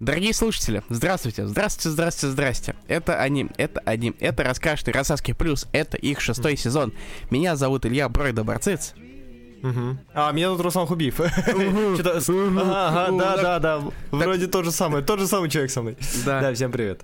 [0.00, 2.76] Дорогие слушатели, здравствуйте, здравствуйте, здравствуйте, здрасте.
[2.86, 6.92] Это они, это они, это расскажет Рассаски Плюс, это их шестой сезон.
[7.30, 8.94] Меня зовут Илья Бройда Барциц.
[9.60, 9.98] Угу.
[10.14, 11.18] А, меня зовут Руслан Хубиев.
[11.20, 13.82] Ага, да, да, да.
[14.12, 15.04] Вроде то же самое.
[15.04, 15.96] Тот же самый человек со мной.
[16.24, 17.00] Да, всем привет.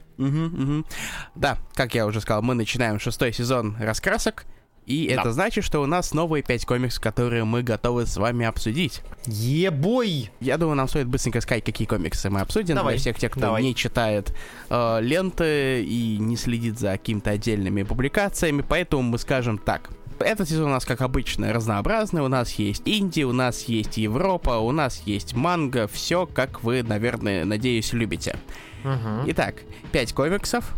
[1.35, 4.45] Да, как я уже сказал, мы начинаем шестой сезон раскрасок.
[4.87, 5.21] И да.
[5.21, 9.01] это значит, что у нас новые пять комиксов, которые мы готовы с вами обсудить.
[9.27, 10.31] Ебой!
[10.41, 12.77] Я думаю, нам стоит быстренько сказать, какие комиксы мы обсудим.
[12.77, 12.95] Давай.
[12.95, 13.63] Для всех тех, кто Давай.
[13.63, 14.35] не читает
[14.69, 18.65] э, ленты и не следит за какими-то отдельными публикациями.
[18.67, 19.91] Поэтому мы скажем так.
[20.21, 22.23] Этот сезон у нас, как обычно, разнообразный.
[22.23, 25.89] У нас есть Индия, у нас есть Европа, у нас есть манго.
[25.89, 28.37] Все, как вы, наверное, надеюсь, любите.
[28.85, 29.25] Угу.
[29.29, 29.57] Итак,
[29.93, 30.75] пять комиксов.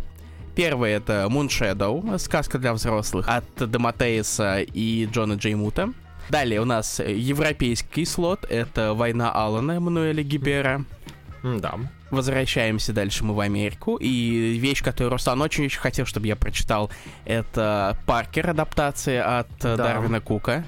[0.57, 5.93] Первый это Moon Shadow, сказка для взрослых от Доматеиса и Джона Джеймута.
[6.31, 10.83] Далее у нас европейский слот, это «Война Алана» Эммануэля Гибера.
[11.43, 11.75] Да.
[12.09, 13.97] Возвращаемся дальше мы в Америку.
[13.97, 16.89] И вещь, которую Руслан очень-очень хотел, чтобы я прочитал,
[17.25, 19.77] это «Паркер» адаптация от да.
[19.77, 20.65] Дарвина Кука.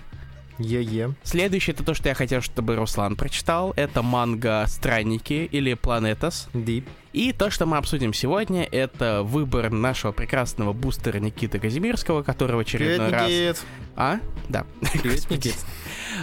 [0.60, 1.16] Е-е.
[1.24, 3.74] Следующее это то, что я хотел, чтобы Руслан прочитал.
[3.76, 6.48] Это манга «Странники» или «Планетас».
[6.54, 6.84] Deep.
[7.12, 12.60] И то, что мы обсудим сегодня, это выбор нашего прекрасного бустера Никиты Казимирского, который в
[12.60, 13.30] очередной Привет, раз...
[13.30, 13.62] Никит.
[13.96, 14.20] А?
[14.48, 14.66] Да.
[14.94, 15.56] Привет, Никит.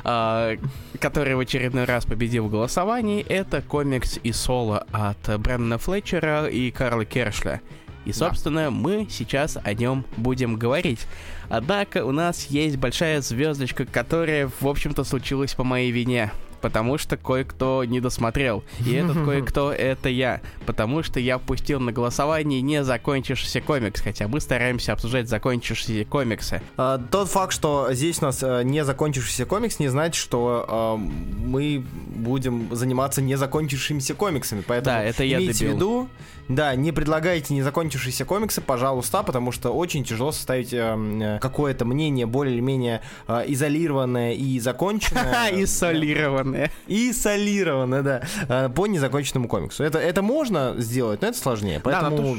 [0.05, 0.57] А,
[1.01, 3.21] который в очередной раз победил в голосовании.
[3.23, 7.61] Это комикс и соло от Брэндона Флетчера и Карла Кершля.
[8.05, 8.71] И, собственно, да.
[8.71, 11.01] мы сейчас о нем будем говорить.
[11.49, 16.31] Однако у нас есть большая звездочка, которая, в общем-то, случилась по моей вине
[16.61, 18.65] потому что кое-кто не досмотрел.
[18.85, 24.27] И этот кое-кто— это я, потому что я впустил на голосование не закончившийся комикс, хотя
[24.27, 26.61] мы стараемся обсуждать закончившиеся комиксы.
[26.77, 30.97] А, тот факт, что здесь у нас а, не закончившийся комикс, не значит, что а,
[30.97, 31.85] мы
[32.17, 34.65] будем заниматься не закончившимися комиксами.
[34.67, 35.71] Поэтому да, это я имейте дебил.
[35.71, 36.09] в виду,
[36.49, 42.27] да, не предлагайте не закончившиеся комиксы, пожалуйста, потому что очень тяжело составить э, какое-то мнение
[42.27, 45.51] более или менее э, изолированное и законченное.
[45.63, 46.71] Изолированное.
[46.87, 48.23] Изолированное, да.
[48.49, 49.85] Э, по незаконченному комиксу.
[49.85, 51.81] Это, это можно сделать, но это сложнее.
[51.83, 52.37] Поэтому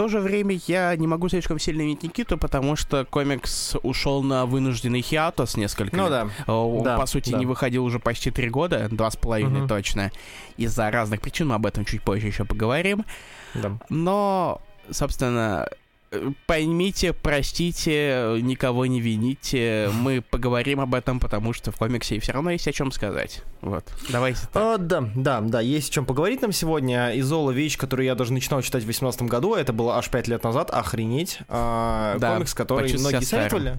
[0.00, 4.46] то же время я не могу слишком сильно винить Никиту, потому что комикс ушел на
[4.46, 6.30] вынужденный хиатус несколько ну, лет.
[6.46, 6.54] Да.
[6.54, 7.38] Он, да, по сути, да.
[7.38, 9.68] не выходил уже почти три года, два с половиной Угу.
[9.68, 10.10] точно.
[10.56, 13.04] Из-за разных причин, мы об этом чуть позже еще поговорим.
[13.52, 13.78] Да.
[13.90, 15.68] Но, собственно,
[16.46, 19.90] поймите, простите, никого не вините.
[19.92, 23.42] Мы поговорим об этом, потому что в комиксе все равно есть о чем сказать.
[23.60, 23.84] Вот.
[24.08, 24.40] Давайте.
[24.54, 27.18] А, да, да, да, есть о чем поговорить нам сегодня.
[27.20, 30.42] Изола вещь, которую я даже начинал читать в 2018 году, это было аж 5 лет
[30.42, 31.38] назад, охренеть.
[31.48, 33.78] А, да, комикс, который многие советовали.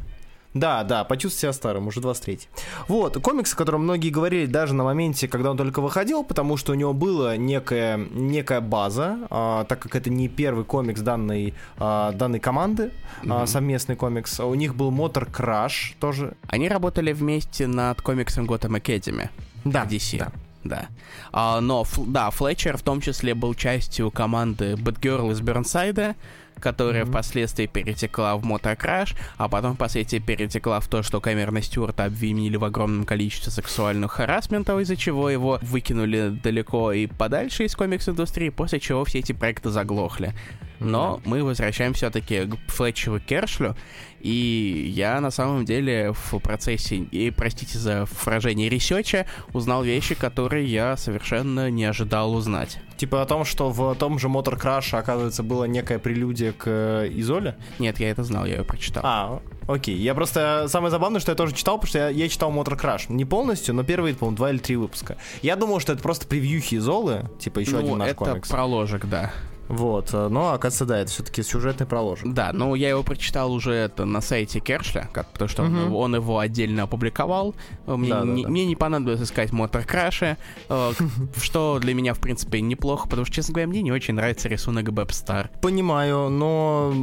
[0.54, 2.40] Да, да, почувствуй себя старым, уже 23
[2.88, 6.74] Вот, комикс, о котором многие говорили даже на моменте, когда он только выходил, потому что
[6.74, 12.12] у него была некая, некая база, а, так как это не первый комикс данной, а,
[12.12, 12.92] данной команды,
[13.24, 13.44] mm-hmm.
[13.44, 14.40] а, совместный комикс.
[14.42, 16.34] У них был Мотор Краш тоже.
[16.48, 19.30] Они работали вместе над комиксом Gotham Academy.
[19.64, 20.20] Да, DC.
[20.20, 20.32] да.
[20.64, 20.88] Да.
[21.32, 26.16] А, но, да, Флетчер в том числе был частью команды Batgirl из Бернсайда,
[26.62, 27.10] которая mm-hmm.
[27.10, 32.64] впоследствии перетекла в мотокраш, а потом впоследствии перетекла в то, что Камерона Стюарта обвинили в
[32.64, 39.04] огромном количестве сексуальных харасментов, из-за чего его выкинули далеко и подальше из комикс-индустрии, после чего
[39.04, 40.34] все эти проекты заглохли.
[40.82, 43.76] Но мы возвращаем все-таки к Флетчеру Кершлю,
[44.20, 50.66] и я на самом деле в процессе, и простите за выражение ресеча, узнал вещи, которые
[50.66, 52.80] я совершенно не ожидал узнать.
[52.98, 57.10] Типа о том, что в том же Мотор Краше, оказывается, была некая прелюдия к э,
[57.14, 57.56] Изоле?
[57.80, 59.02] Нет, я это знал, я ее прочитал.
[59.04, 59.98] А, окей.
[59.98, 60.66] Я просто...
[60.68, 63.10] Самое забавное, что я тоже читал, потому что я, я читал Мотор Краш.
[63.10, 65.18] Не полностью, но первые, по-моему, два или три выпуска.
[65.42, 68.50] Я думал, что это просто превьюхи Изолы, типа еще ну, один наш это комикс.
[68.50, 69.32] проложек, да.
[69.72, 72.34] Вот, э, но оказывается, да, это все-таки сюжетный проложек.
[72.34, 75.76] Да, ну я его прочитал уже это на сайте Кершля, как, потому что угу.
[75.76, 77.56] он, он его отдельно опубликовал.
[77.88, 78.50] Мне, да, не, да, да.
[78.52, 80.38] мне не понадобилось искать Мотор Краши,
[80.68, 80.92] э,
[81.42, 84.92] что для меня, в принципе, неплохо, потому что, честно говоря, мне не очень нравится рисунок
[84.92, 85.50] Бэбстар.
[85.62, 86.94] Понимаю, но...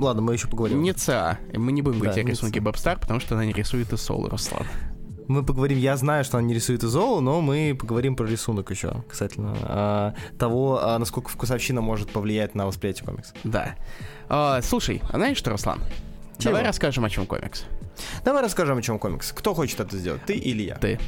[0.00, 0.82] Ладно, мы еще поговорим.
[0.82, 1.38] Не ЦА.
[1.54, 4.66] Мы не будем говорить о рисунке Бэбстар, потому что она не рисует и Сол, Руслан
[5.28, 9.04] мы поговорим, я знаю, что она не рисует Изолу, но мы поговорим про рисунок еще,
[9.08, 13.34] касательно а, того, а, насколько вкусовщина может повлиять на восприятие комикса.
[13.44, 13.76] Да.
[14.28, 15.80] А, слушай, а знаешь что, Руслан?
[16.38, 16.52] Чего?
[16.52, 17.64] Давай расскажем, о чем комикс.
[18.24, 19.32] Давай расскажем, о чем комикс.
[19.32, 20.76] Кто хочет это сделать, ты или я?
[20.76, 20.98] Ты.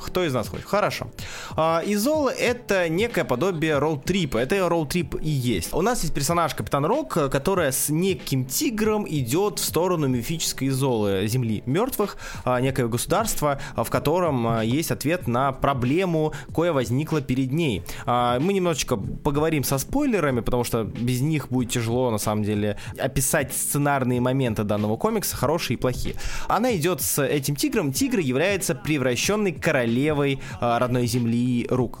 [0.00, 0.66] Кто из нас хочет?
[0.66, 1.08] Хорошо.
[1.56, 4.38] А, Изола это некое подобие роуд-трипа.
[4.38, 5.72] Это роуд-трип и есть.
[5.72, 11.26] У нас есть персонаж Капитан Рок, которая с неким тигром идет в сторону мифической Изолы,
[11.26, 17.20] Земли мертвых, а, некое государство, а, в котором а, есть ответ на проблему, кое возникла
[17.20, 17.82] перед ней.
[18.06, 23.52] Мы немножечко поговорим со спойлерами, потому что без них будет тяжело, на самом деле, описать
[23.54, 26.16] сценарные моменты данного комикса, хорошие и плохие.
[26.48, 27.92] Она идет с этим тигром.
[27.92, 29.52] Тигр является превращенной
[29.86, 32.00] королевой а, родной земли рук.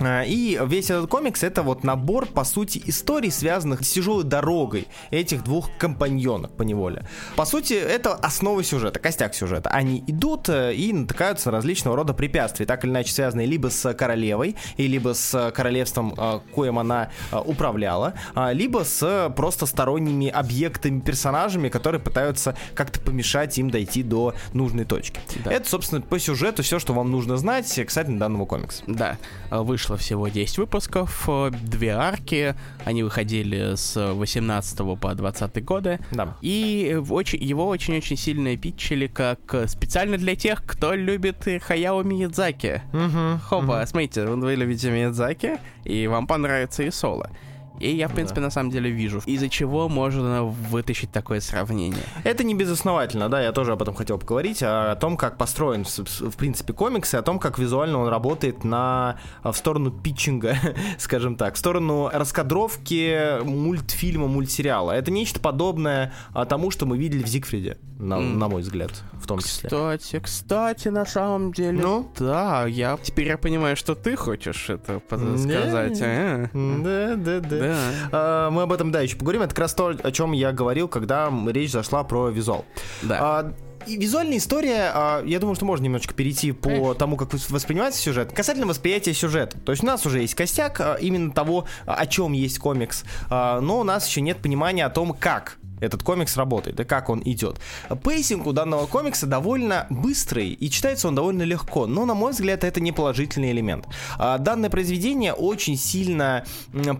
[0.00, 4.88] А, И весь этот комикс это вот набор, по сути, историй, связанных с тяжелой дорогой
[5.10, 7.06] этих двух компаньонок по неволе.
[7.36, 9.70] По сути, это основа сюжета, костяк сюжета.
[9.70, 13.92] Они идут э, и натыкаются на различного рода препятствия, так или иначе связанные либо с
[13.94, 20.28] королевой, и либо с королевством, э, коим она э, управляла, а, либо с просто сторонними
[20.28, 25.20] объектами, персонажами, которые пытаются как-то помешать им дойти до нужной точки.
[25.44, 25.52] Да.
[25.52, 28.82] Это, собственно, по сюжету все, что вам нужно знать касательно данного комикса.
[28.86, 29.18] Да,
[29.50, 32.54] вышло всего 10 выпусков, э, две арки,
[32.84, 35.98] они выходили с 18 по 20 годы.
[36.10, 36.36] Да.
[36.40, 42.82] И очень, его очень-очень сильно питчили как э, специально для тех, кто любит Хаяо Миядзаки.
[42.92, 43.40] Угу.
[43.48, 47.30] Хопа, смотрите, вы любите Миядзаки, и вам понравится и соло.
[47.80, 48.46] И я, в принципе, Да.
[48.46, 52.02] на самом деле вижу, из-за чего можно вытащить такое сравнение.
[52.24, 55.84] Это не безосновательно, да, я тоже об этом хотел поговорить, а о том, как построен,
[55.84, 60.56] в, принципе, комикс, и о том, как визуально он работает на, в сторону питчинга,
[60.98, 64.92] скажем так, в сторону раскадровки мультфильма, мультсериала.
[64.92, 68.38] Это нечто подобное а, тому, что мы видели в Зигфриде, на, М.
[68.38, 69.68] на мой взгляд, в том числе.
[69.70, 72.10] Кстати, кстати, на самом деле, Ну?
[72.18, 75.98] да, я теперь я понимаю, что ты хочешь это сказать.
[76.02, 76.50] а?
[76.52, 77.69] Да, да, да.
[77.70, 78.08] Да.
[78.12, 79.42] А, Мы об этом, да, еще поговорим.
[79.42, 82.64] Это как раз то, о чем я говорил, когда речь зашла про визуал.
[83.02, 83.18] Да.
[83.20, 83.52] А,
[83.86, 87.98] и визуальная история, а, я думаю, что можно немножечко перейти по тому, как вос- воспринимается
[88.00, 88.30] сюжет.
[88.32, 89.58] Касательно восприятия сюжета.
[89.58, 93.84] То есть у нас уже есть костяк именно того, о чем есть комикс, но у
[93.84, 97.60] нас еще нет понимания о том, как этот комикс работает и как он идет.
[98.02, 102.64] Pacing у данного комикса довольно быстрый и читается он довольно легко, но, на мой взгляд,
[102.64, 103.86] это не положительный элемент.
[104.18, 106.44] А, Данное произведение очень сильно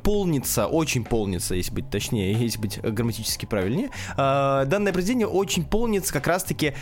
[0.02, 3.90] полнится, очень полнится, если быть точнее, если быть грамматически правильнее.
[4.16, 6.74] А, Данное произведение очень полнится как раз-таки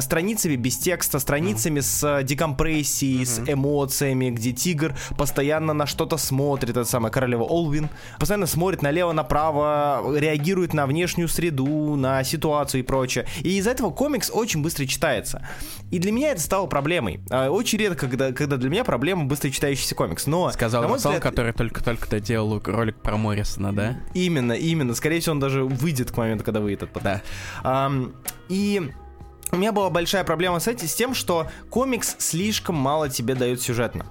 [0.00, 6.70] страницами без текста, страницами с э, декомпрессией, с эмоциями, где тигр постоянно на что-то смотрит,
[6.70, 13.26] это самая королева Олвин, постоянно смотрит налево-направо, реагирует на внешнюю среду, на ситуацию и прочее.
[13.42, 15.46] И из-за этого комикс очень быстро читается.
[15.90, 17.20] И для меня это стало проблемой.
[17.30, 20.26] А, Очень редко, когда, когда для меня проблема быстро читающийся комикс.
[20.26, 23.96] Но, Сказал Руслан, взгляд, который только-только доделал ролик про Моррисона, да?
[24.14, 24.94] Именно, именно.
[24.94, 27.22] Скорее всего, он даже выйдет к моменту, когда выйдет этот Да.
[27.62, 28.14] Ам,
[28.48, 28.90] и
[29.52, 33.60] у меня была большая проблема с этим, с тем, что комикс слишком мало тебе дает
[33.60, 34.06] сюжетно.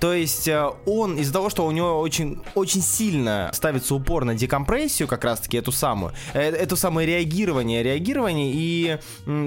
[0.00, 4.34] То есть э, он из-за того, что у него очень, очень сильно ставится упор на
[4.34, 8.98] декомпрессию, как раз-таки эту самую, э, эту самое реагирование, реагирование и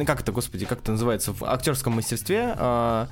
[0.06, 2.54] как это, господи, как это называется в актерском мастерстве?
[2.58, 3.08] А,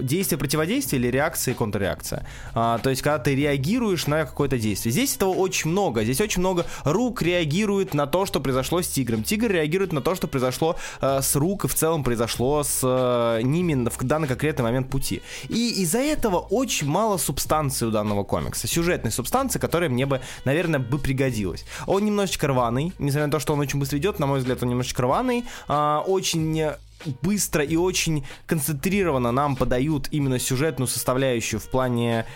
[0.00, 2.26] действие противодействия или реакция и контрреакция.
[2.54, 4.92] А, то есть, когда ты реагируешь на какое-то действие.
[4.92, 6.04] Здесь этого очень много.
[6.04, 9.22] Здесь очень много рук реагирует на то, что произошло с тигром.
[9.22, 13.42] Тигр реагирует на то, что произошло э, с рук и в целом произошло с э,
[13.42, 15.22] ними в данный конкретный момент пути.
[15.48, 18.66] И из-за этого очень мало субстанции у данного комикса.
[18.66, 21.64] Сюжетной субстанции, которая мне бы, наверное, бы пригодилась.
[21.86, 24.68] Он немножечко рваный, несмотря на то, что он очень быстро идет, на мой взгляд, он
[24.70, 25.44] немножечко рваный.
[25.68, 26.70] а, очень
[27.22, 32.26] быстро и очень концентрированно нам подают именно сюжетную составляющую в плане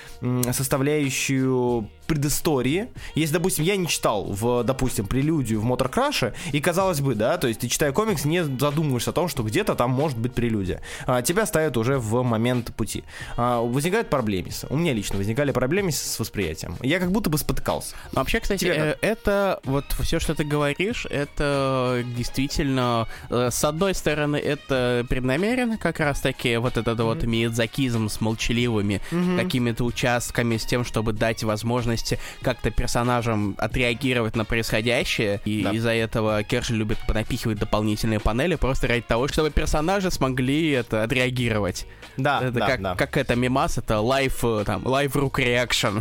[0.52, 2.88] составляющую предыстории.
[3.14, 7.38] Если, допустим, я не читал в, допустим, прелюдию в Мотор Краше, и казалось бы, да,
[7.38, 10.80] то есть ты читая комикс, не задумываешься о том, что где-то там может быть прелюдия.
[11.06, 13.04] А, тебя ставят уже в момент пути.
[13.36, 14.34] А, возникают проблемы.
[14.68, 16.76] У меня лично возникали проблемы с восприятием.
[16.82, 17.94] Я как будто бы спотыкался.
[18.12, 18.76] Ну, вообще, кстати, как?
[18.76, 25.78] э, это вот все, что ты говоришь, это действительно, э, с одной стороны, это преднамеренно,
[25.78, 29.00] как раз таки вот этот вот миядзакизм с молчаливыми
[29.36, 32.03] какими-то участками, с тем, чтобы дать возможность
[32.42, 35.40] как-то персонажам отреагировать на происходящее.
[35.44, 35.72] И Да.
[35.72, 41.86] из-за этого Кершл любит понапихивать дополнительные панели просто ради того, чтобы персонажи смогли это отреагировать.
[42.16, 42.94] Да, это да, как, да.
[42.94, 45.98] как это мимас, это live, э, там, live Rook reaction.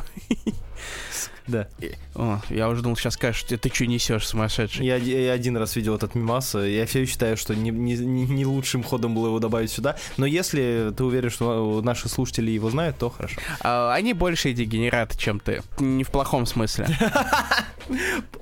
[1.47, 1.67] Да.
[2.15, 4.85] О, я уже думал, сейчас скажешь, ты, ты что несешь, сумасшедший?
[4.85, 8.45] Я, я один раз видел этот мимас, и я все считаю, что не, не, не-
[8.45, 9.95] лучшим ходом было его добавить сюда.
[10.17, 13.39] Но если ты уверен, что наши слушатели его знают, то хорошо.
[13.61, 15.61] А, они больше дегенераты, чем ты.
[15.79, 16.87] Не в плохом смысле.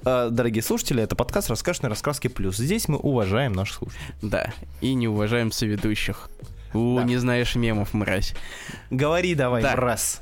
[0.04, 2.58] А, Дорогие слушатели, это подкаст «Раскрашенные раскраски плюс».
[2.58, 4.14] Здесь мы уважаем наших слушателей.
[4.22, 4.54] Да.
[4.82, 6.30] И не уважаем соведущих.
[6.74, 7.04] У, да.
[7.04, 8.34] не знаешь мемов, мразь.
[8.90, 9.76] Говори давай, да.
[9.76, 10.22] раз.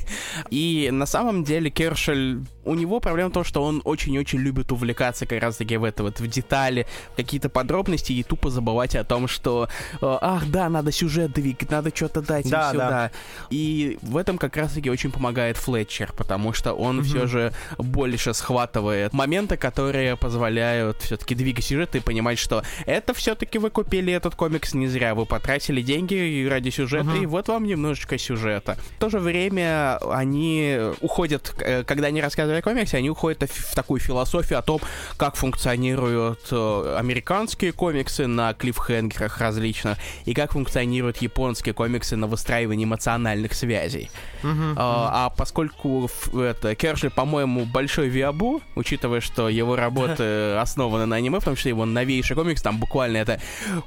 [0.50, 5.26] И на самом деле Кершель, у него проблема в том, что он очень-очень любит увлекаться
[5.26, 9.26] как раз-таки в это вот, в детали, в какие-то подробности и тупо забывать о том,
[9.26, 13.10] что, э, ах, да, надо сюжет двигать, надо что-то дать да, и все, да.
[13.50, 19.12] И в этом как раз-таки очень помогает Флетчер, потому что он все же больше схватывает
[19.14, 24.74] моменты, которые позволяют все-таки двигать сюжет и понимать, что это все-таки вы купили этот комикс
[24.74, 27.22] не зря, вы потратили деньги ради сюжета, uh-huh.
[27.22, 28.76] и вот вам немножечко сюжета.
[28.96, 33.74] В то же время они уходят, э, когда они рассказывают о комиксе, они уходят в
[33.74, 34.80] такую философию о том,
[35.16, 42.84] как функционируют э, американские комиксы на клиффхенгерах различных, и как функционируют японские комиксы на выстраивании
[42.84, 44.10] эмоциональных связей.
[44.42, 51.16] Uh-huh, а, а поскольку это, Кершли, по-моему, большой виабу, учитывая, что его работы основаны на
[51.16, 53.40] аниме, в том числе его новейший комикс, там буквально это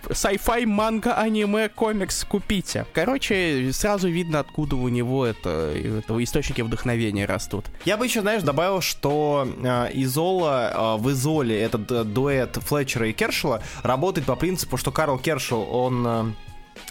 [0.09, 2.85] sci-fi, манга, аниме, комикс, купите.
[2.93, 7.65] Короче, сразу видно, откуда у него это, это источники вдохновения растут.
[7.85, 13.07] Я бы еще, знаешь, добавил, что э, Изола э, в Изоле, этот э, дуэт Флетчера
[13.07, 16.07] и Кершела, работает по принципу, что Карл Кершел, он...
[16.07, 16.31] Э,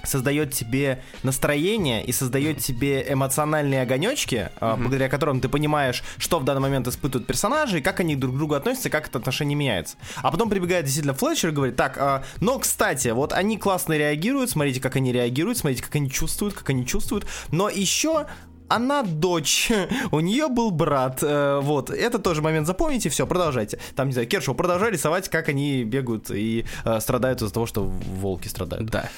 [0.03, 4.77] создает тебе настроение и создает тебе эмоциональные огонечки, mm-hmm.
[4.77, 8.39] благодаря которым ты понимаешь, что в данный момент испытывают персонажи, и как они друг к
[8.39, 9.97] другу относятся, как это отношение меняется.
[10.17, 14.51] А потом прибегает действительно Флетчер и говорит, так, а, но, кстати, вот они классно реагируют,
[14.51, 18.27] смотрите, как они реагируют, смотрите, как они чувствуют, как они чувствуют, но еще
[18.71, 19.71] она дочь,
[20.13, 23.79] у нее был брат, э, вот, это тоже момент запомните, все, продолжайте.
[23.97, 27.85] Там, не знаю, Кершоу, продолжай рисовать, как они бегают и э, страдают из-за того, что
[27.85, 28.89] волки страдают.
[28.89, 29.11] Да.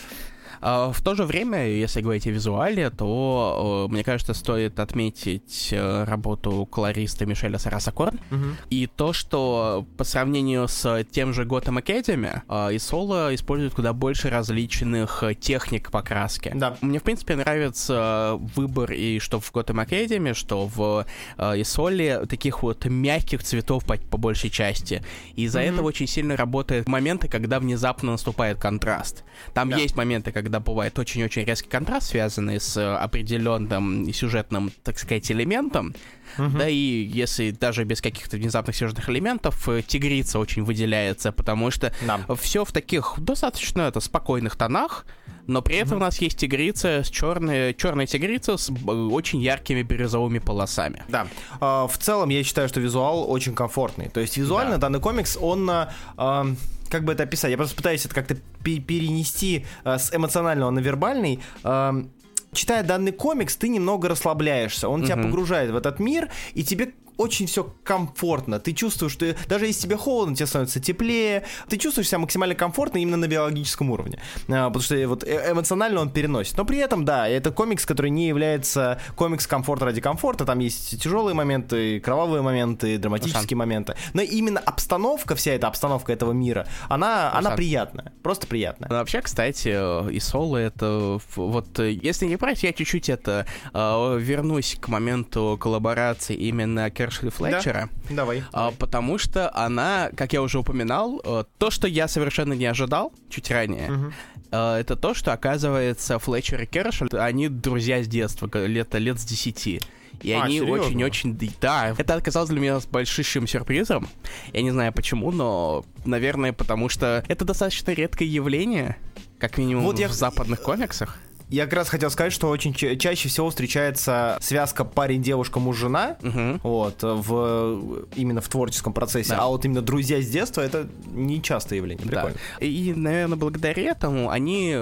[0.63, 6.05] А, в то же время, если говорить о визуале, то, мне кажется, стоит отметить э,
[6.05, 8.21] работу колориста Мишеля Сарасакорн.
[8.31, 8.47] Угу.
[8.71, 14.31] И то, что по сравнению с тем же Gotham Academy, а, Исола использует куда больше
[14.31, 16.53] различных техник покраски.
[16.55, 16.77] Да.
[16.81, 21.07] Мне, в принципе, нравится выбор и что в Gotham Academy, что в
[21.39, 25.03] э, Исоле таких вот мягких цветов по, по большей части.
[25.35, 29.25] И из-за mm этого очень сильно работают моменты, когда внезапно наступает контраст.
[29.55, 29.77] Там да.
[29.77, 35.31] есть моменты, когда когда бывает очень-очень резкий контраст, связанный с э, определенным сюжетным, так сказать,
[35.31, 35.95] элементом,
[36.39, 36.57] Uh-huh.
[36.57, 41.93] Да и если даже без каких-то внезапных сюжетных элементов, э, тигрица очень выделяется, потому что
[42.07, 42.21] да.
[42.37, 45.05] все в таких достаточно это, спокойных тонах,
[45.47, 46.03] но при этом uh-huh.
[46.03, 51.03] у нас есть тигрица с черной, черная тигрица с э, очень яркими бирюзовыми полосами.
[51.09, 51.27] Да.
[51.61, 54.09] Uh, в целом я считаю, что визуал очень комфортный.
[54.09, 54.83] То есть визуально да.
[54.83, 56.57] данный комикс, он uh,
[56.93, 57.51] как бы это описать?
[57.51, 61.41] Я просто пытаюсь это как-то перенести э, с эмоционального на вербальный.
[61.65, 62.05] Э,
[62.53, 64.91] читая данный комикс, ты немного расслабляешься.
[64.91, 65.07] Он угу.
[65.07, 68.59] тебя погружает в этот мир, и тебе очень все комфортно.
[68.59, 71.45] Ты чувствуешь, что даже если тебе холодно, тебе становится теплее.
[71.69, 74.21] Ты чувствуешь себя максимально комфортно именно на биологическом уровне.
[74.49, 76.57] А, потому что вот э, эмоционально он переносит.
[76.57, 80.45] Но при этом, да, это комикс, который не является комикс комфорта ради комфорта.
[80.45, 83.59] Там есть тяжелые моменты, кровавые моменты, драматические Ушан.
[83.59, 83.97] моменты.
[84.15, 88.13] Но именно обстановка, вся эта обстановка этого мира, она, она приятная.
[88.23, 88.89] Просто приятная.
[88.89, 94.77] Ну, вообще, кстати, и соло это вот, если не брать, я чуть-чуть это э, вернусь
[94.81, 97.89] к моменту коллаборации именно Кершли Флетчера.
[98.09, 98.17] Да?
[98.17, 98.45] Давай.
[98.53, 103.13] А, потому что она, как я уже упоминал, э, то, что я совершенно не ожидал
[103.29, 104.13] чуть ранее, угу.
[104.51, 109.81] это то, что, оказывается, Флетчер и Кершель, они друзья с детства, лет, лет с десяти.
[110.21, 111.37] И а, они очень-очень...
[111.61, 114.09] Да, это оказалось для меня большим сюрпризом.
[114.53, 118.97] Я не знаю почему, но, наверное, потому что это достаточно редкое явление,
[119.41, 120.09] как минимум вот в я...
[120.09, 121.19] западных комиксах.
[121.53, 126.59] Я как раз хотел сказать, что очень ча- чаще всего встречается связка парень-девушка, муж-жена, угу.
[126.63, 129.43] вот, в, именно в творческом процессе, да.
[129.43, 132.07] а вот именно друзья с детства это не частое явление.
[132.07, 132.39] Прикольно.
[132.59, 132.67] Да.
[132.67, 134.79] И, наверное, благодаря этому они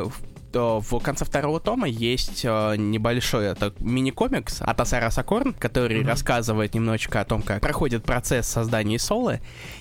[0.52, 6.06] в конце второго тома есть э, небольшой это мини-комикс от Асара Сакорн, который mm-hmm.
[6.06, 9.40] рассказывает немножечко о том, как проходит процесс создания солы.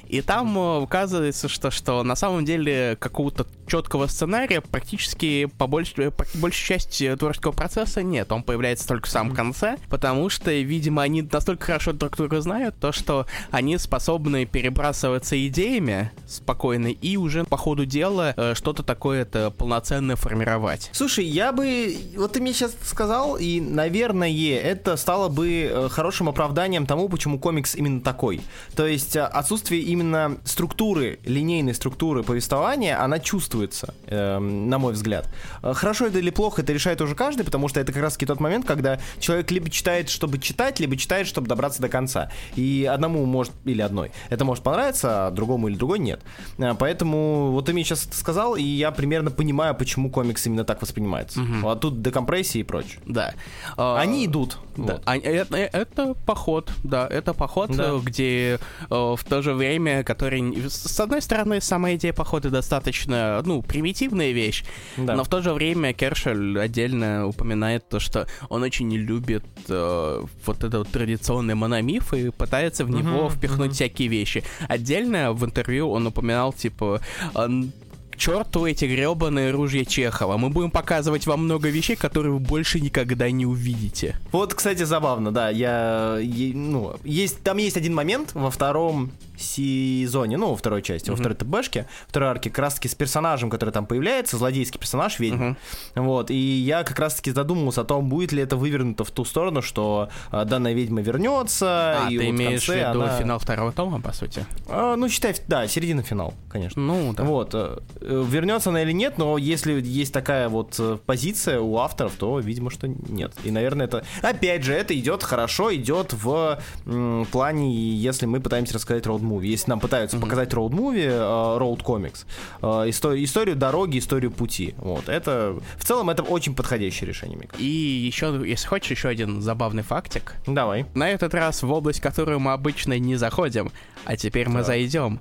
[0.10, 6.12] И там э, указывается, что, что на самом деле какого-то четкого сценария практически по большей,
[6.12, 8.32] по большей части творческого процесса нет.
[8.32, 12.76] Он появляется только в самом конце, потому что, видимо, они настолько хорошо друг друга знают,
[12.80, 19.52] то, что они способны перебрасываться идеями спокойно и уже по ходу дела э, что-то такое-то
[19.52, 20.90] полноценное формировать.
[20.92, 21.96] Слушай, я бы...
[22.18, 27.38] Вот ты мне сейчас сказал, и, наверное, это стало бы э, хорошим оправданием тому, почему
[27.38, 28.42] комикс именно такой.
[28.76, 35.28] То есть отсутствие именно именно структуры, линейной структуры повествования, она чувствуется, э, на мой взгляд.
[35.62, 38.40] Э, хорошо это или плохо, это решает уже каждый, потому что это как раз тот
[38.40, 42.32] момент, когда человек либо читает, чтобы читать, либо читает, чтобы добраться до конца.
[42.56, 46.22] И одному может, или одной, это может понравиться, а другому или другой нет.
[46.58, 50.64] Э, поэтому вот ты мне сейчас это сказал, и я примерно понимаю, почему комикс именно
[50.64, 51.40] так воспринимается.
[51.40, 51.68] Мгм.
[51.68, 53.00] А тут декомпрессия и прочее.
[53.06, 53.34] Да.
[53.78, 54.58] А, Они идут.
[54.78, 55.02] Да, Вот.
[55.06, 57.90] а- это, это поход, да, это поход, Да.
[57.96, 62.50] э, где э, в то же время, который, н- с одной стороны, сама идея похода
[62.50, 64.64] достаточно, ну, примитивная вещь,
[64.98, 65.16] Да.
[65.16, 70.24] но в то же время Кершель отдельно упоминает то, что он очень не любит э,
[70.46, 73.74] вот этот вот традиционный мономиф и пытается в него Мгм, впихнуть мгм.
[73.74, 74.44] всякие вещи.
[74.68, 77.02] Отдельно в интервью он упоминал, типа,
[77.34, 77.72] «Ан-
[78.18, 80.36] черту эти гребаные ружья Чехова.
[80.36, 84.18] Мы будем показывать вам много вещей, которые вы больше никогда не увидите.
[84.34, 90.38] Вот, кстати, забавно, да, я, е- ну, есть, там есть один момент во втором сезоне,
[90.38, 91.24] ну, во второй части, во Мгм.
[91.34, 95.58] второй ТБшке, второй арке, как раз таки с персонажем, который там появляется, злодейский персонаж, ведьма.
[95.96, 96.06] Мгм.
[96.06, 99.26] Вот, и я как раз таки задумывался о том, будет ли это вывернуто в ту
[99.26, 103.40] сторону, что а, данная ведьма вернется, А, и ты вот имеешь в виду она- финал
[103.40, 104.46] второго тома, по сути?
[104.68, 106.82] А, ну, считай, да, середина финал, конечно.
[106.82, 107.24] Ну, да.
[107.24, 112.14] Вот, э, вернется она или нет, но если есть такая вот э, позиция у авторов,
[112.18, 113.34] то, видимо, что нет.
[113.44, 114.04] И, наверное, это...
[114.22, 119.48] Опять же, это идет хорошо, идет в м, плане, если мы пытаемся рассказать роуд-муви.
[119.48, 120.26] Если нам пытаются Мгм.
[120.26, 122.26] показать роуд-муви, роуд-комикс,
[122.62, 124.74] историю дороги, историю пути.
[124.78, 125.58] Вот, это...
[125.78, 127.66] В целом, это очень подходящее решение, мне кажется.
[127.66, 130.36] И еще, если хочешь, еще один забавный фактик.
[130.48, 130.86] Давай.
[130.94, 133.72] На этот раз в область, в которую мы обычно не заходим,
[134.06, 134.68] а теперь мы Так.
[134.68, 135.20] зайдем.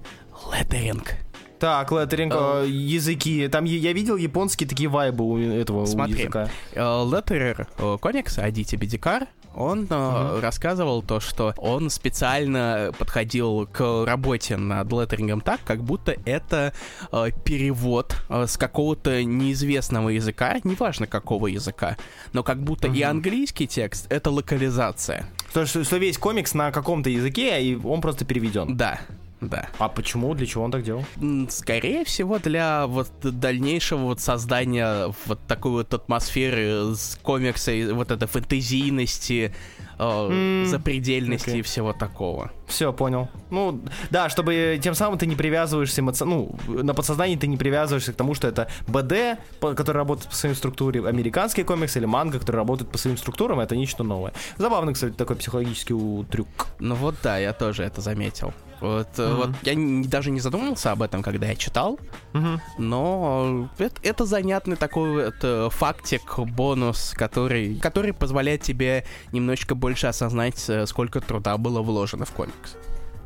[0.52, 1.14] Леттеринг.
[1.58, 2.62] Так, леттеринг, Э.
[2.64, 3.48] э, языки.
[3.48, 6.20] Там я видел японские такие вайбы у этого у Смотри.
[6.20, 6.48] языка.
[6.74, 7.66] Леттерер
[8.00, 9.94] комикса Адити Бедикар, он э,
[10.34, 10.40] Мгм.
[10.40, 16.72] рассказывал то, что он специально подходил к работе над леттерингом так, как будто это
[17.10, 21.96] э, перевод э, с какого-то неизвестного языка, неважно какого языка,
[22.32, 23.10] но как будто и Мгм.
[23.10, 25.28] английский текст— это локализация.
[25.52, 28.76] То, что, что весь комикс на каком-то языке, и он просто переведен.
[28.76, 29.00] Да,
[29.40, 29.68] да.
[29.78, 30.34] А почему?
[30.34, 31.04] Для чего он так делал?
[31.50, 38.10] Скорее всего, для вот дальнейшего вот создания вот такой вот атмосферы с комикса, и вот
[38.10, 39.54] этой фэнтезийности,
[39.98, 41.60] э, М, запредельности окей.
[41.60, 42.50] и всего такого.
[42.66, 43.28] Все, понял.
[43.50, 43.80] Ну,
[44.10, 46.24] да, чтобы тем самым ты не привязываешься эмоци...
[46.24, 49.38] Ну, на подсознании ты не привязываешься к тому, что это БД,
[49.76, 53.76] который работает по своей структуре, американский комикс или манга, который работает по своим структурам, это
[53.76, 54.32] нечто новое.
[54.56, 56.48] Забавный, кстати, такой психологический трюк.
[56.80, 58.52] Ну вот да, я тоже это заметил.
[58.80, 59.36] Вот, Мгм.
[59.36, 59.74] вот я
[60.08, 61.98] даже не задумывался об этом, когда я читал,
[62.32, 62.60] Мгм.
[62.78, 70.06] но это, это занятный такой вот, э, фактик, бонус, который, который позволяет тебе немножечко больше
[70.06, 72.76] осознать, э, сколько труда было вложено в комикс.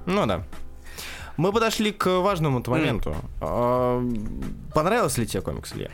[0.07, 0.43] Ну да.
[1.37, 3.15] Мы подошли к важному моменту.
[3.41, 4.03] А,
[4.75, 5.91] Понравился ли тебе комикс, Илья?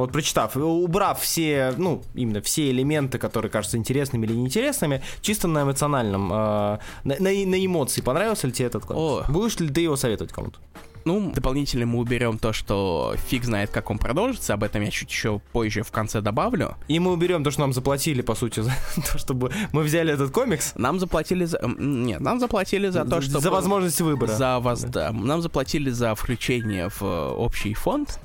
[0.00, 5.62] Вот прочитав, убрав все, ну, именно все элементы, которые кажутся интересными или неинтересными, чисто на
[5.62, 9.28] эмоциональном, а, на, на, на эмоции, понравился ли тебе этот комикс?
[9.28, 9.32] О.
[9.32, 10.58] Будешь ли ты его советовать кому-то?
[11.04, 14.54] Ну, дополнительно мы уберем то, что фиг знает, как он продолжится.
[14.54, 16.76] Об этом я чуть еще позже в конце добавлю.
[16.88, 18.72] И мы уберем то, что нам заплатили, по сути, за
[19.12, 20.72] то, чтобы мы взяли этот комикс.
[20.76, 21.60] Нам заплатили за...
[21.78, 23.40] Нет, нам заплатили за то, что...
[23.40, 24.32] За возможность выбора.
[24.32, 24.82] За воз...
[24.82, 28.18] да, нам заплатили за включение в э, общий фонд.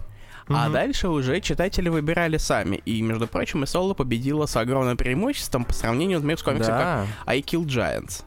[0.47, 0.73] А Мгм.
[0.73, 2.75] дальше уже читатели выбирали сами.
[2.86, 6.79] И, между прочим, и Соло победила с огромным преимуществом по сравнению, например, с комиксом Да.
[6.79, 8.23] как I Kill Giants.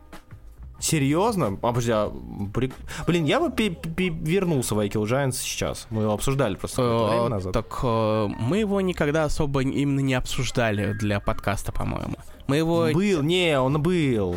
[0.80, 1.58] Серьезно?
[1.62, 2.12] А, подожди, а,
[2.54, 2.72] при-
[3.06, 5.88] блин, я бы вернулся в I Kill Giants сейчас.
[5.90, 7.52] Мы его обсуждали просто какое-то время Э, назад.
[7.52, 12.14] Так э, мы его никогда особо именно не обсуждали для подкаста, по-моему.
[12.46, 12.88] Мы его...
[12.94, 14.36] Был, не, он был.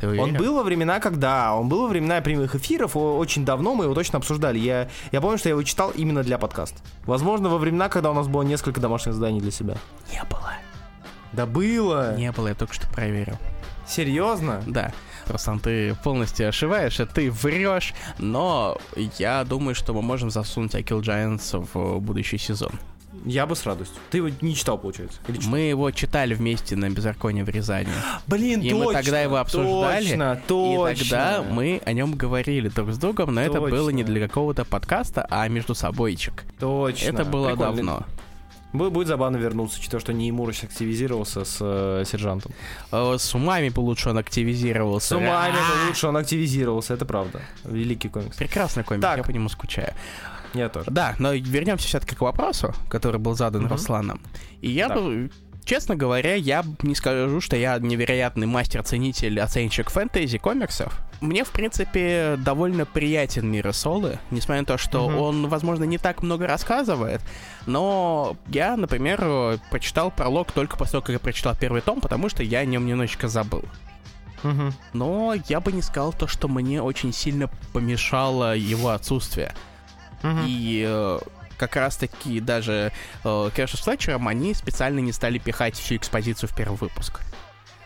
[0.00, 1.54] Ты Он был во времена, когда...
[1.54, 4.58] Он был во времена прямых эфиров, очень давно мы его точно обсуждали.
[4.58, 6.78] Я, я помню, что я его читал именно для подкаста.
[7.04, 9.76] Возможно, во времена, когда у нас было несколько домашних заданий для себя.
[10.12, 10.52] Не было.
[11.32, 12.16] Да было!
[12.16, 13.36] Не было, я только что проверил.
[13.86, 14.62] Серьезно?
[14.66, 14.92] Да.
[15.26, 18.78] Руслан, ты полностью ошибаешь, и ты врешь, но
[19.18, 22.72] я думаю, что мы можем засунуть Kill Giants в будущий сезон.
[23.24, 23.96] Я бы с радостью.
[24.10, 25.18] Ты его не читал, получается?
[25.28, 25.50] Или читал?
[25.50, 27.88] Мы его читали вместе на Беззаконии в Рязани.
[28.26, 30.90] Блин, И мы тогда его обсуждали, Точно, точно.
[30.92, 34.14] И тогда мы о нем говорили друг с другом, но это было не Точно.
[34.14, 36.44] для какого-то подкаста, а между собойчик.
[36.58, 37.06] Точно.
[37.08, 37.72] Это было Прикольно.
[37.74, 38.02] давно.
[38.74, 42.52] Бу- Будет забавно вернуться, учитывая, что Неймурыч активизировался с э, сержантом.
[42.92, 45.08] Э, С умами бы лучше он активизировался.
[45.08, 47.40] С умами А, это лучше он активизировался, это правда.
[47.64, 48.36] Великий комикс.
[48.36, 49.16] Прекрасный комик, Так.
[49.16, 49.94] я по нему скучаю.
[50.54, 50.90] Я тоже.
[50.90, 53.72] Да, но вернемся все-таки к вопросу, который был задан Мгм.
[53.72, 54.20] Русланом.
[54.60, 55.30] И я бы,
[55.64, 60.98] честно говоря, я не скажу, что я невероятный мастер-ценитель, оценщик фэнтези, комиксов.
[61.20, 65.18] Мне, в принципе, довольно приятен мир Солы, несмотря на то, что Мгм.
[65.18, 67.20] он, возможно, не так много рассказывает,
[67.66, 72.42] но я, например, прочитал пролог только после того, как я прочитал первый том, потому что
[72.44, 73.64] я о нем немножечко забыл.
[74.44, 74.72] Мгм.
[74.92, 79.52] Но я бы не сказал то, что мне очень сильно помешало его отсутствие.
[80.22, 80.44] Мгм.
[80.46, 81.18] И э,
[81.56, 82.92] как раз-таки даже
[83.24, 87.20] э, Кэша с Флетчером, они специально не стали пихать всю экспозицию в первый выпуск.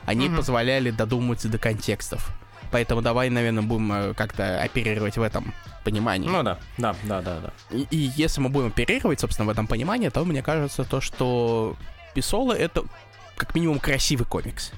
[0.04, 0.36] Они mm-hmm.
[0.36, 2.30] позволяли додуматься до контекстов.
[2.70, 5.52] Поэтому давай, наверное, будем э, как-то оперировать в этом
[5.84, 6.28] понимании.
[6.28, 7.52] Ну да, да, да, да, да.
[7.70, 11.76] И, и если мы будем оперировать, собственно, в этом понимании, то мне кажется, то, что
[12.14, 12.84] Писола это
[13.36, 14.72] как минимум красивый комикс.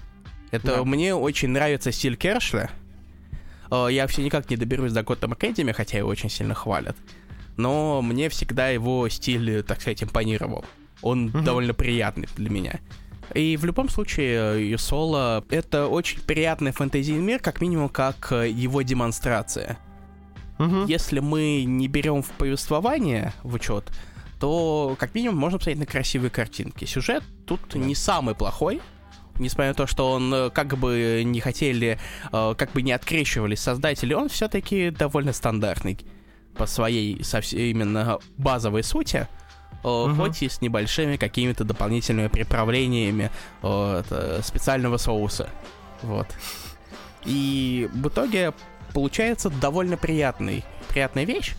[0.50, 0.84] Это да.
[0.84, 2.70] мне очень нравится стиль Кершля.
[3.70, 6.96] Э, я все никак не доберусь до Готэм Академи, хотя его очень сильно хвалят.
[7.56, 10.64] Но мне всегда его стиль, так сказать, импонировал.
[11.02, 11.40] Он угу.
[11.40, 12.80] довольно приятный для меня.
[13.34, 18.82] И в любом случае, Юсола— это очень приятный фэнтезийный мир, как минимум, как э, его
[18.82, 19.78] демонстрация.
[20.58, 20.84] Угу.
[20.86, 23.90] Если мы не берем в повествование в учет,
[24.38, 26.84] то как минимум можно посмотреть на красивые картинки.
[26.84, 27.78] Сюжет тут да.
[27.78, 28.80] не самый плохой,
[29.38, 31.98] несмотря на то, что он э, как бы не хотели,
[32.32, 35.98] э, как бы не открещивались создатели, он все-таки довольно стандартный
[36.56, 37.20] по своей
[37.52, 39.28] именно базовой сути
[39.84, 40.14] угу.
[40.14, 43.30] хоть и с небольшими какими-то дополнительными приправлениями
[43.62, 45.48] вот, э, специального соуса.
[46.02, 46.26] Вот.
[47.24, 48.52] И в итоге
[48.92, 51.54] получается довольно приятный, приятная вещь.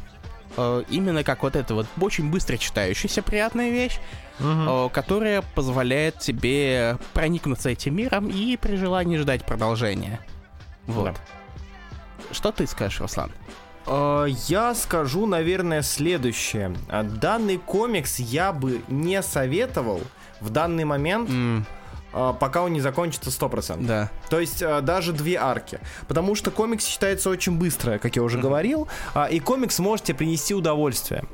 [0.58, 4.00] Э, именно как вот эта вот очень быстро читающаяся приятная вещь,
[4.40, 4.90] угу.
[4.90, 10.20] которая позволяет тебе проникнуться этим миром и при желании ждать продолжения.
[10.88, 11.14] Вот.
[11.14, 11.16] Да.
[12.32, 13.32] Что ты скажешь, Руслан?
[13.32, 16.76] Э, я скажу, наверное, следующее.
[16.90, 20.02] Э, данный комикс я бы не советовал
[20.42, 21.30] в данный момент.
[21.30, 21.64] Mm
[22.40, 23.86] пока он не закончится 100%.
[23.86, 24.10] Да.
[24.30, 25.82] То есть даже две арки.
[26.08, 28.42] Потому что комикс считается очень быстро, как я уже mm-hmm.
[28.42, 28.88] говорил,
[29.30, 31.26] и комикс можете принести удовольствие.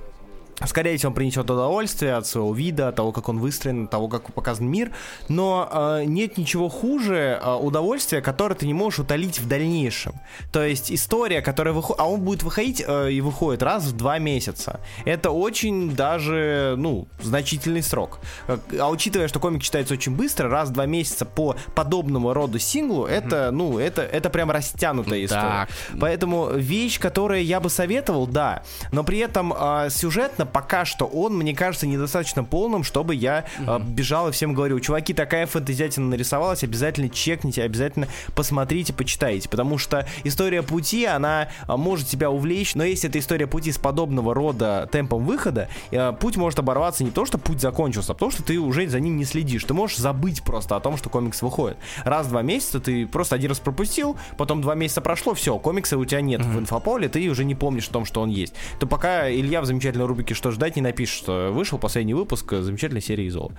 [0.65, 4.07] Скорее всего, он принесет удовольствие от своего вида, от того, как он выстроен, от того,
[4.07, 4.91] как показан мир.
[5.27, 10.13] Но э, нет ничего хуже э, удовольствия, которое ты не можешь утолить в дальнейшем.
[10.51, 11.99] То есть история, которая выходит...
[11.99, 14.79] А он будет выходить э, и выходит раз в два месяца.
[15.05, 18.19] Это очень даже, ну, значительный срок.
[18.47, 23.05] А учитывая, что комик читается очень быстро, раз в два месяца по подобному роду синглу,
[23.05, 23.51] это, mm-hmm.
[23.51, 25.41] ну, это, это прям растянутая история.
[25.41, 25.69] Так.
[25.99, 28.63] Поэтому вещь, которую я бы советовал, да.
[28.91, 33.79] Но при этом э, сюжетно пока что он, мне кажется, недостаточно полным, чтобы я э,
[33.79, 40.07] бежал и всем говорю, чуваки, такая фэнтезиатина нарисовалась, обязательно чекните, обязательно посмотрите, почитайте, потому что
[40.23, 44.89] история пути, она э, может тебя увлечь, но если это история пути с подобного рода
[44.91, 48.59] темпом выхода, э, путь может оборваться не то, что путь закончился, а то, что ты
[48.59, 49.63] уже за ним не следишь.
[49.63, 51.77] Ты можешь забыть просто о том, что комикс выходит.
[52.03, 55.97] Раз в два месяца ты просто один раз пропустил, потом два месяца прошло, все, комикса
[55.97, 56.55] у тебя нет mm-hmm.
[56.55, 58.53] в инфополе, ты уже не помнишь о том, что он есть.
[58.79, 63.01] То пока Илья в замечательной рубрике что ждать не напишет, что вышел последний выпуск замечательной
[63.01, 63.51] серии Изол.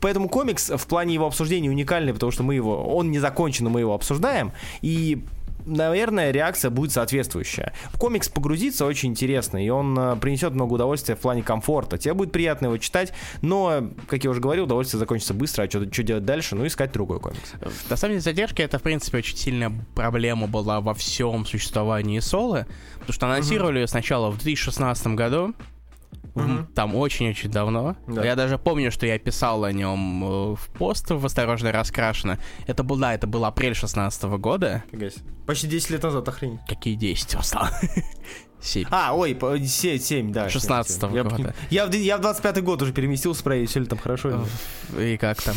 [0.00, 3.70] Поэтому комикс в плане его обсуждения уникальный, потому что мы его, он не закончен, но
[3.70, 5.22] мы его обсуждаем, и
[5.68, 7.72] наверное, реакция будет соответствующая.
[7.92, 11.98] В комикс погрузиться очень интересно, и он э, принесет много удовольствия в плане комфорта.
[11.98, 13.12] Тебе будет приятно его читать,
[13.42, 16.54] но, как я уже говорил, удовольствие закончится быстро, а что, что делать дальше?
[16.56, 17.52] Ну, искать другой комикс.
[17.88, 22.66] На самом деле, задержка это, в принципе, очень сильная проблема была во всем существовании Солы,
[23.00, 23.88] потому что анонсировали mm-hmm.
[23.88, 25.54] сначала в 2016 году,
[26.34, 26.72] Mm-hmm.
[26.74, 27.96] Там очень-очень давно.
[28.06, 28.24] Да.
[28.24, 32.38] Я даже помню, что я писал о нем э, в пост в «Осторожно раскрашено».
[32.66, 34.84] Это был, да, это был апрель 16 года.
[35.46, 36.60] Почти 10 лет назад, охренеть.
[36.68, 37.70] Какие 10, Руслан?
[38.60, 38.86] 7.
[38.90, 39.36] А, ой,
[39.66, 40.48] 7, 7 да.
[40.48, 41.54] 16 -го года.
[41.70, 44.44] Я, я, я в 25 год уже переместился, проверить, все ли там хорошо.
[44.98, 45.56] И как там?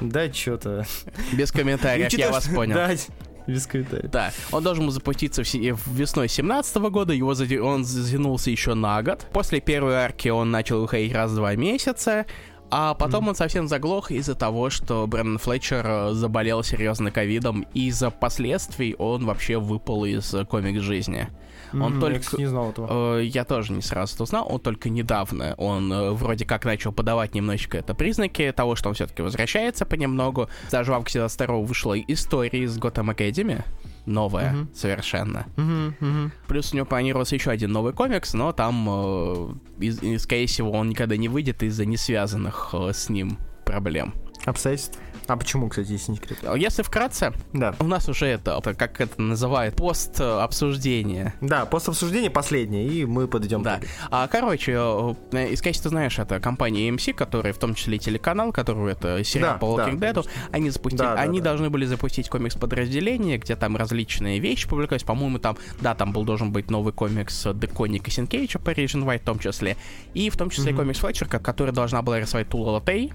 [0.00, 0.86] Да, что-то.
[1.32, 2.76] Без комментариев, я вас понял.
[3.46, 4.10] Без комментариев.
[4.10, 5.54] Да, он должен был запуститься в,
[5.94, 7.58] весной 17 года, его зади...
[7.58, 9.26] он затянулся еще на год.
[9.32, 12.26] После первой арки он начал выходить раз в два месяца,
[12.70, 13.28] а потом mm.
[13.28, 18.94] он совсем заглох из-за того, что Брэндон Флетчер э, заболел серьезно ковидом, и из-за последствий
[18.98, 21.28] он вообще выпал из э, комик-жизни.
[21.72, 22.24] Он mm, только...
[22.32, 23.18] Я, не знал этого.
[23.18, 26.92] Э, я тоже не сразу это узнал, он только недавно, он э, вроде как начал
[26.92, 30.48] подавать немножечко это признаки того, что он все-таки возвращается понемногу.
[30.70, 33.62] Даже в августе 22 вышла история из Gotham Academy,
[34.06, 34.74] новая uh-huh.
[34.74, 35.46] совершенно.
[35.56, 36.30] Uh-huh, uh-huh.
[36.48, 40.90] Плюс у него планировался еще один новый комикс, но там, э, из, скорее всего, он
[40.90, 44.14] никогда не выйдет из-за не связанных э, с ним проблем.
[44.44, 44.98] Обстоятельств?
[45.26, 46.38] А почему, кстати, если не секрет?
[46.56, 47.74] Если вкратце, да.
[47.78, 51.34] у нас уже это, как это называют, пост-обсуждение.
[51.40, 53.80] Да, пост-обсуждение последнее, и мы подойдем да.
[54.10, 58.52] А, короче, э, из ты знаешь, это компания AMC, которая в том числе и телеканал,
[58.52, 61.70] который это сериал да, по Walking да, Dead, они запустили, да, они да, должны да.
[61.70, 65.04] были запустить комикс подразделение, где там различные вещи публиковались.
[65.04, 69.20] По-моему, там, да, там был должен быть новый комикс Деконик и Синкейча по Region White
[69.20, 69.76] в том числе,
[70.14, 70.76] и в том числе mm-hmm.
[70.76, 73.12] комикс Флетчер, который должна была рисовать Тула Латей.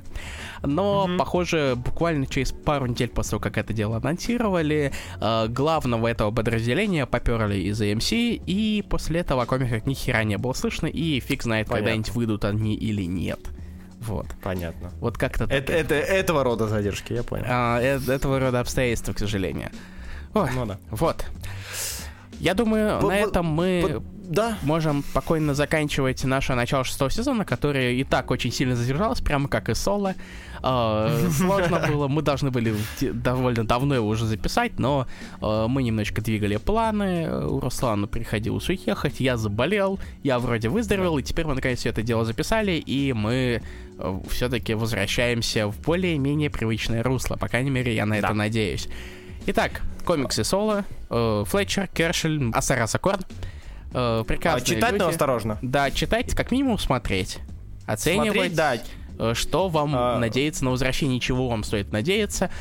[0.64, 1.18] Но, mm-hmm.
[1.18, 7.08] похоже, буквально через пару недель после того, как это дело анонсировали, э, главного этого подразделения
[7.08, 11.42] поперли из AMC, и после этого о комиках ни хера не было слышно, и фиг
[11.42, 13.40] знает, когда-нибудь выйдут они или нет.
[14.00, 14.28] Вот.
[14.44, 14.92] Понятно.
[15.00, 17.46] Вот как-то это, это, этого рода задержки, я понял.
[17.48, 19.72] А, э, этого рода обстоятельства, к сожалению.
[20.36, 20.78] Ой, ну, да.
[20.92, 21.26] Вот.
[22.40, 24.58] Я думаю, вот, на этом мы вот, да.
[24.62, 29.70] можем спокойно заканчивать наше начало шестого сезона, которое и так очень сильно задержалось, прямо как
[29.70, 30.16] и соло.
[30.62, 35.08] Uh, сложно было, мы должны были довольно давно его уже записать, но
[35.40, 41.24] uh, мы немножечко двигали планы, у Руслана приходилось уехать, я заболел, я вроде выздоровел, и
[41.24, 43.62] теперь мы наконец все это дело записали, и мы
[43.98, 48.28] uh, все-таки возвращаемся в более-менее привычное русло, по крайней мере, я на да.
[48.28, 48.90] это надеюсь.
[49.50, 53.22] Итак, комиксы Соло, э, Флетчер, Кершель, Асара Сакорн.
[53.94, 55.04] Э, прекрасные а читать люди.
[55.04, 55.58] но осторожно.
[55.62, 57.40] Да, читать, как минимум смотреть.
[57.86, 58.76] Оценивать, смотреть, да.
[59.18, 60.20] Э, что вам а...
[60.20, 62.52] надеяться на возвращение, чего вам стоит надеяться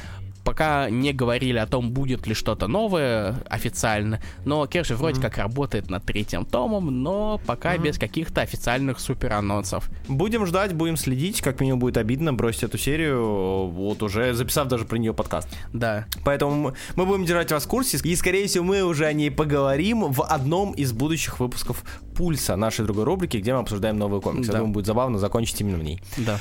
[0.46, 4.96] пока не говорили о том, будет ли что-то новое официально, но Керши mm-hmm.
[4.96, 7.82] вроде как работает над третьим томом, но пока mm-hmm.
[7.82, 9.90] без каких-то официальных супер анонсов.
[10.06, 14.84] Будем ждать, будем следить, как минимум будет обидно бросить эту серию, вот уже записав даже
[14.84, 15.48] про нее подкаст.
[15.72, 16.06] Да.
[16.24, 20.12] Поэтому мы будем держать вас в курсе, и скорее всего мы уже о ней поговорим
[20.12, 21.82] в одном из будущих выпусков
[22.16, 24.50] Пульса, нашей другой рубрики, где мы обсуждаем новые комиксы.
[24.50, 24.54] Да.
[24.54, 26.00] Я думаю, будет забавно закончить именно в ней.
[26.16, 26.38] Да.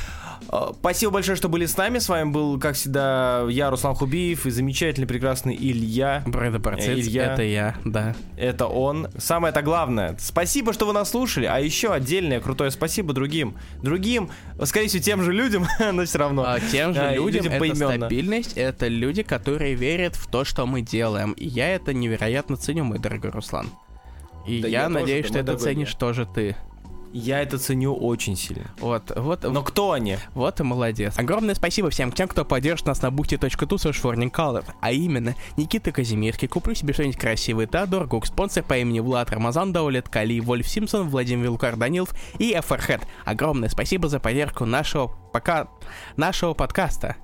[0.50, 2.00] А, спасибо большое, что были с нами.
[2.00, 6.24] С вами был, как всегда, я, Руслан Хубиев, и замечательный, прекрасный Илья.
[6.26, 7.34] Брэда Борцец, Илья.
[7.34, 8.16] это я, да.
[8.38, 9.08] Это он.
[9.18, 10.16] Самое-то главное.
[10.20, 13.56] Спасибо, что вы нас слушали, а еще отдельное крутое спасибо другим.
[13.82, 14.30] Другим,
[14.64, 16.44] скорее всего, тем же людям, но все равно.
[16.46, 17.98] А, тем же а, людям, людям это поименно.
[17.98, 21.32] стабильность, это люди, которые верят в то, что мы делаем.
[21.34, 23.68] И я это невероятно ценю, мой дорогой Руслан.
[24.48, 26.56] И да я, я надеюсь, что это ценишь тоже ты.
[27.18, 28.66] Я это ценю очень сильно.
[28.78, 29.44] Вот, вот.
[29.44, 30.18] Но кто они?
[30.34, 31.18] Вот и молодец.
[31.18, 36.76] Огромное спасибо всем тем, кто поддержит нас на bookty.tu slash А именно, Никита Казимирский, Куплю
[36.76, 41.46] себе что-нибудь красивое, Теодор Гук, спонсор по имени Влад Рамазан Даулет, Кали, Вольф Симпсон, Владимир
[41.46, 43.08] Вилкар Данилов и Эферхед.
[43.24, 45.70] Огромное спасибо за поддержку нашего пока
[46.18, 47.16] нашего подкаста.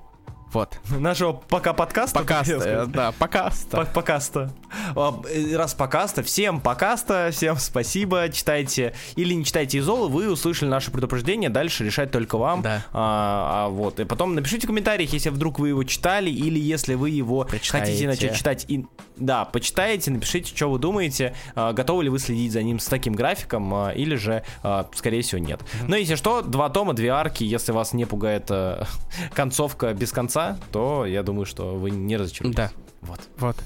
[0.52, 0.78] Вот.
[0.90, 2.18] Нашего пока подкаста?
[2.18, 3.88] Покаста, да, покаста.
[3.94, 4.52] Покаста.
[4.94, 10.90] Э, раз покаста, всем покаста, всем спасибо, читайте или не читайте Изолу, вы услышали наше
[10.90, 12.62] предупреждение, дальше решать только вам.
[12.62, 12.84] Да.
[12.92, 16.94] А, а вот, и потом напишите в комментариях, если вдруг вы его читали, или если
[16.94, 17.86] вы его Прочитаете.
[17.86, 18.84] хотите начать читать и
[19.16, 23.12] да, почитайте, напишите, что вы думаете, а, готовы ли вы следить за ним с таким
[23.12, 25.60] графиком, а, или же, а, скорее всего, нет.
[25.60, 25.84] Mm-hmm.
[25.88, 28.50] Но если что, два тома, две арки, если вас не пугает
[29.34, 32.56] концовка без конца, то я думаю, что вы не разочаруетесь.
[32.56, 32.70] Да.
[33.02, 33.20] Вот.
[33.38, 33.56] Вот.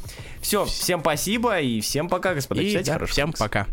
[0.41, 2.63] Все, всем спасибо и всем пока, господа.
[2.63, 3.67] И, да, всем пока.